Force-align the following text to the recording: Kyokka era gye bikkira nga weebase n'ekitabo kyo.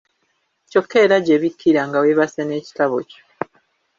Kyokka 0.69 0.97
era 1.05 1.17
gye 1.25 1.35
bikkira 1.41 1.81
nga 1.87 1.97
weebase 2.03 2.41
n'ekitabo 2.45 2.97
kyo. 3.09 3.21